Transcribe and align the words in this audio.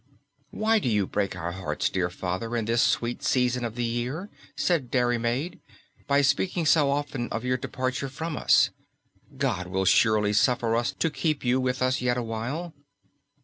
"Why 0.49 0.79
do 0.79 0.89
you 0.89 1.05
break 1.05 1.35
our 1.35 1.51
hearts, 1.51 1.87
dear 1.87 2.09
Father, 2.09 2.55
in 2.57 2.65
this 2.65 2.81
sweet 2.81 3.21
season 3.21 3.63
of 3.63 3.75
the 3.75 3.83
year," 3.83 4.31
said 4.57 4.89
Diarmaid, 4.89 5.59
"by 6.07 6.23
speaking 6.23 6.65
so 6.65 6.89
often 6.89 7.29
of 7.29 7.43
your 7.45 7.57
departure 7.57 8.09
from 8.09 8.35
us? 8.35 8.71
God 9.37 9.67
will 9.67 9.85
surely 9.85 10.33
suffer 10.33 10.75
us 10.75 10.91
to 10.93 11.11
keep 11.11 11.45
you 11.45 11.59
with 11.61 11.83
us 11.83 12.01
yet 12.01 12.17
awhile." 12.17 12.73